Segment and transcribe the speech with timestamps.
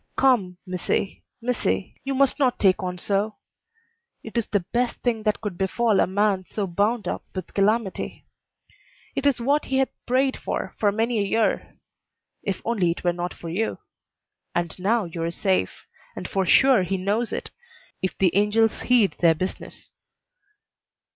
[0.17, 3.35] Come, missy, missy, you must not take on so.
[4.23, 8.25] It is the best thing that could befall a man so bound up with calamity.
[9.15, 11.77] It is what he hath prayed for for many a year
[12.41, 13.77] if only it were not for you.
[14.55, 17.51] And now you are safe, and for sure he knows it,
[18.01, 19.91] if the angels heed their business."